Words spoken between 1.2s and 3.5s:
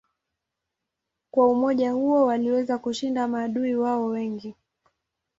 Kwa umoja huo waliweza kushinda